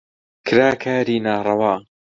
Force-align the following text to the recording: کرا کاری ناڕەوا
کرا 0.45 0.69
کاری 0.81 1.17
ناڕەوا 1.25 1.73